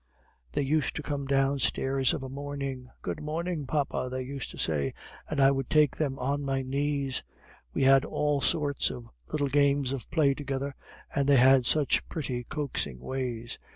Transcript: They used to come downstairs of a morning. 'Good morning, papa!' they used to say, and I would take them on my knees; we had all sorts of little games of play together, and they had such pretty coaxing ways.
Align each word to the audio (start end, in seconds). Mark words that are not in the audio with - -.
They 0.53 0.63
used 0.63 0.95
to 0.95 1.03
come 1.03 1.27
downstairs 1.27 2.15
of 2.15 2.23
a 2.23 2.27
morning. 2.27 2.89
'Good 3.03 3.21
morning, 3.21 3.67
papa!' 3.67 4.07
they 4.09 4.23
used 4.23 4.49
to 4.49 4.57
say, 4.57 4.95
and 5.29 5.39
I 5.39 5.51
would 5.51 5.69
take 5.69 5.95
them 5.97 6.17
on 6.17 6.41
my 6.43 6.63
knees; 6.63 7.21
we 7.71 7.83
had 7.83 8.03
all 8.03 8.41
sorts 8.41 8.89
of 8.89 9.05
little 9.31 9.47
games 9.49 9.91
of 9.91 10.09
play 10.09 10.33
together, 10.33 10.73
and 11.13 11.27
they 11.29 11.37
had 11.37 11.67
such 11.67 12.09
pretty 12.09 12.45
coaxing 12.45 12.99
ways. 12.99 13.59